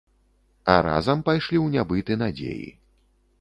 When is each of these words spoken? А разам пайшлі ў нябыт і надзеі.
А 0.71 0.77
разам 0.87 1.21
пайшлі 1.27 1.57
ў 1.61 1.67
нябыт 1.77 2.05
і 2.17 2.19
надзеі. 2.23 2.67